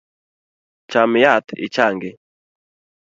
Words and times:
Cham 0.91 1.11
yath 1.23 1.49
ichangi. 1.65 2.11